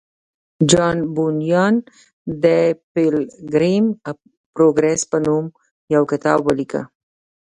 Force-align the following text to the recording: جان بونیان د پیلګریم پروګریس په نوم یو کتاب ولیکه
جان 0.69 0.97
بونیان 1.13 1.75
د 2.43 2.45
پیلګریم 2.93 3.85
پروګریس 4.53 5.01
په 5.11 5.17
نوم 5.25 5.45
یو 5.95 6.03
کتاب 6.11 6.39
ولیکه 6.43 6.81